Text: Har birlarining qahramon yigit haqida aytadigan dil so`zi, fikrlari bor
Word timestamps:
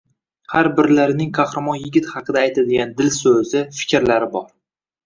Har 0.53 0.69
birlarining 0.79 1.29
qahramon 1.39 1.79
yigit 1.83 2.09
haqida 2.15 2.43
aytadigan 2.45 2.99
dil 3.03 3.17
so`zi, 3.21 3.65
fikrlari 3.83 4.35
bor 4.37 4.53